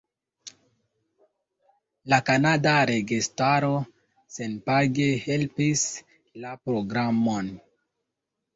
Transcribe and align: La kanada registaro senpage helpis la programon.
La 2.13 2.19
kanada 2.29 2.73
registaro 2.91 3.71
senpage 4.39 5.07
helpis 5.29 5.87
la 6.47 6.57
programon. 6.67 7.55